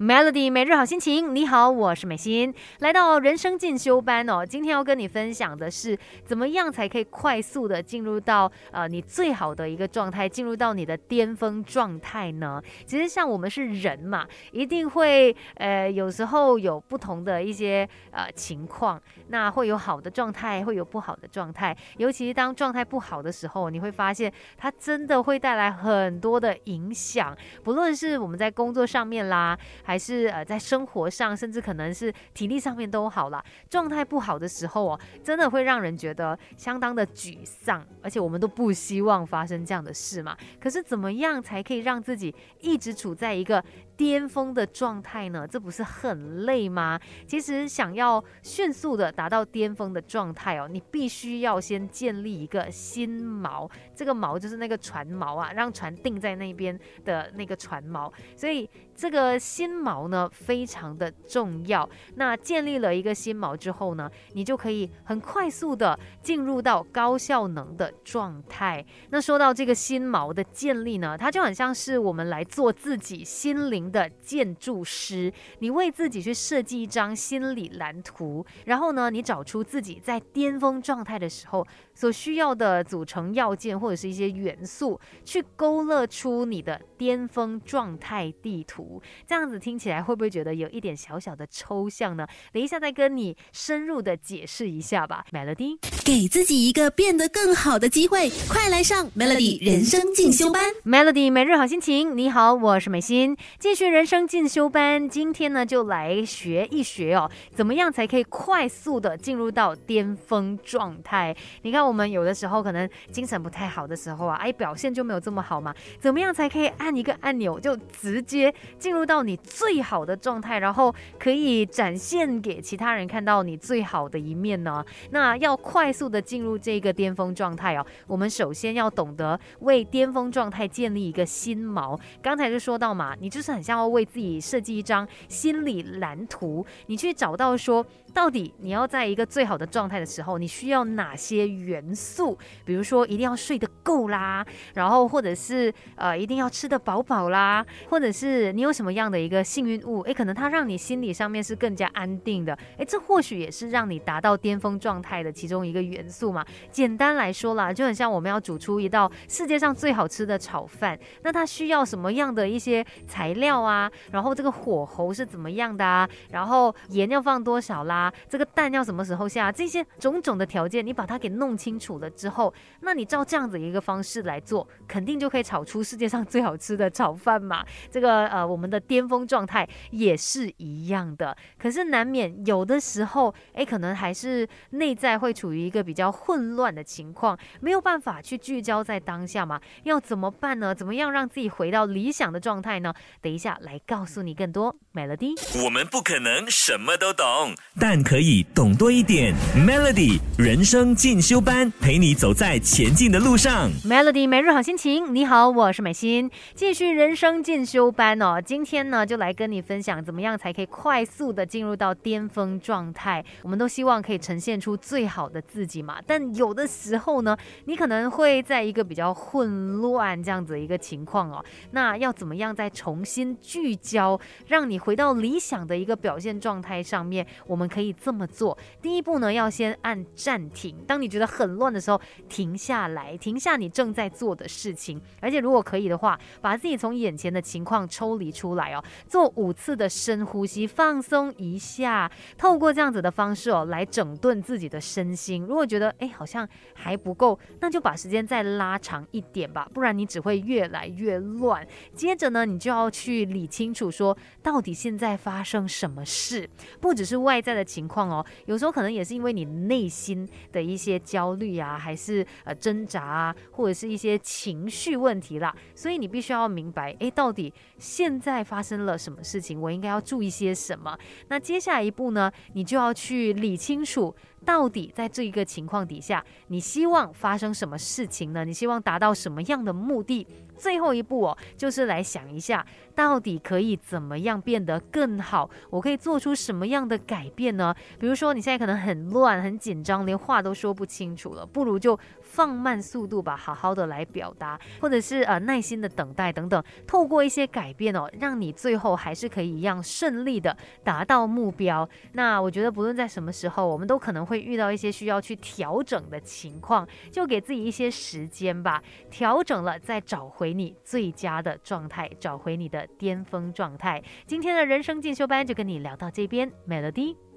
[0.00, 4.46] Melody 每日好心情，你好，我是美心，来到人生进修班哦。
[4.46, 12.62] 今天要跟你分享的是，怎么样才可以快速的进入到呃你最好的一个状态，进入到你的巅峰状态呢？
[12.86, 21.76] 其实像我们是人嘛，一定会呃有时候有不同的一些呃情况，那会有好的状态，会有不好的状态。
[21.96, 29.58] 尤其是当状态不好的时候，你会发现它真的会带来很多的影响，不论是我们在工作上面啦。
[29.88, 33.42] 还是呃，在生活上，甚至可能是体力上面都好了。
[33.70, 40.36] 状态不好的时候哦，真的会让人觉得相当的沮丧，而且我们都不希望发生这样的事嘛。
[40.60, 43.64] 可是怎么样才可以让自己一直处在一个？
[43.98, 45.44] 巅峰的状态呢？
[45.44, 47.00] 这不是很累吗？
[47.26, 58.10] 其实想要迅速的达到巅峰的状态哦，你必须要先建立一个新锚，这个锚就是那个船锚啊，让船定在那边的那个船锚。
[58.36, 61.88] 所以这个新锚呢非常的重要。
[62.14, 68.86] 那建立了一个新锚之后呢，你就可以很快速的进入到高效能的状态。
[69.10, 73.87] 那说到这个新锚的建立呢，它就很像是我们来做自己心灵。
[73.90, 89.02] 的建筑师，你为自己去设计一张心理蓝图，然后呢，你找出自己在巅峰状态的时候所需要的组成要件或者是一些元素，去勾勒出你的巅峰状态地图。
[89.26, 92.26] 这样子听起来会不会觉得有一点小小的抽象呢？
[92.52, 95.24] 等一下再跟你深入的解释一下吧。
[95.32, 100.72] Melody，给自己一个变得更好的机会，快来上 Melody 人生进修班。
[100.84, 111.32] Melody 每日好心情，你好，我是美心，继学人生进修班，今天呢就来学一学哦，怎么样才可以快速的进入到巅峰状态？
[111.62, 115.72] 你看，我们有的时候可能精神不太好的时候啊，哎，表现就没有这么好嘛。
[116.00, 124.84] 怎么样才可以按一个按钮就直接进入到你最好的状态，然后可以展现给其他人看到你最好的一面呢？
[125.12, 131.96] 那要快速的进入这个巅峰状态哦，我们首先要懂得为巅峰状态建立一个新锚。
[132.20, 133.62] 刚才就说到嘛，你就是很。
[133.76, 137.84] 要为自己设计一张心理蓝图，你去找到说，
[138.18, 142.36] 到底你要在一个最好的状态的时候，你需要哪些元素？
[142.64, 150.00] 比如说，一定要睡得够啦，然后或者是呃，一定要吃得饱饱啦，或者是你有什么样的一个幸运物？
[150.00, 152.58] 诶，可能它让你心理上面是更加安定的。
[152.78, 156.44] 诶，这或许也是让你达到巅峰状态的其中一个元素嘛。
[156.72, 163.62] 简单来说啦，就很像我们要煮出一道世界上最好吃的炒饭，那它需要什么样的一些材料？
[163.62, 166.08] 啊，然后这个火候是怎么样的啊？
[166.32, 168.07] 然后盐要放多少啦？
[168.28, 169.52] 这个蛋要什么时候下？
[169.52, 177.64] 这些种种的条件，你把它给弄清楚了之后，那你照这样子一个方式来做，肯定就可以炒出世界上最好吃的 炒饭嘛。
[177.90, 181.36] 这个呃，我们的巅峰状态也是一样的。
[181.58, 189.60] 可是难免有的时候，哎，可能还是内在会处于一个比较混乱的情况，没有办法去聚焦在当下嘛。
[189.84, 190.74] 要怎么办呢？
[190.74, 192.94] 怎么样让自己回到理想的状态呢？
[193.20, 193.58] 等一下。
[193.60, 195.34] 来告诉你更多 Melody。
[195.64, 197.54] 我们不可能什么都懂，
[197.90, 199.34] 但可以懂多一点。
[199.56, 203.70] Melody 人生进修班，陪你走在前进的路上。
[203.82, 208.42] Melody 每日好心情，你好，我是美心，继续人生进修班哦。
[208.44, 213.24] 今天呢，就来跟你分享怎么样才可以快速的进入到巅峰状态。
[213.40, 217.34] 我们都希望可以呈现出最好的自己嘛，但有的时候呢，
[217.64, 221.42] 你可能会在一个比较混乱这样子一个情况哦。
[221.70, 223.34] 那要怎么样再重新？
[223.40, 227.26] 聚焦，让你回到理想的一个表现状态上面。
[227.46, 230.74] 我们可可以这么做：第一步呢，要先按暂停。
[230.84, 235.00] 当你觉得很乱的时候，停下来，停下你正在做的事情。
[235.20, 242.10] 而且如果可以的话，把自己从眼前的情况抽离出来哦，做五次的深呼吸，放松一下。
[242.36, 245.46] 透过这样子的方式哦，来整顿自己的身心。
[245.46, 251.64] 如果觉得哎好像还不够，那就把时间再拉长一点吧，不然你只会越来越乱。
[251.94, 253.28] 接着呢，你就要去。
[253.28, 256.48] 理清楚，说到底现在发生什么事，
[256.80, 270.98] 不只是外在的情况哦，有时候可能也是因为你内心的一些焦虑啊，还是呃挣扎啊，或者是一些情绪问题啦，所以你必须要明白，哎，到底现在发生了什么事情，我应该要注意些什么？
[271.28, 274.14] 那接下来一步呢，你就要去理清楚。
[274.44, 278.44] 到底在这一个情况底下，你希望发生什么事情呢？
[278.44, 280.24] 你希望达到什么样的目的？
[280.56, 285.50] 最后一步哦，就是来想一下，到底可以怎么样变得更好？
[285.70, 287.74] 我可以做出什么样的改变呢？
[287.98, 301.86] 比如说你现在可能很乱、很紧张，连话都说不清楚了，不如就放慢速度吧，好好的来表达，或者是呃耐心的等待等等，透过一些改变哦，让你最后还是可以一样顺利的达到目标。
[302.12, 314.02] 那我觉得不论在什么时候，我们都可能会遇到一些需要去调整的情况，就给自己一些时间吧，调整了再找回你最佳的状态，找回你的巅峰状态。
[314.26, 317.27] 今天的人生进修班就跟你聊到这边，Melody。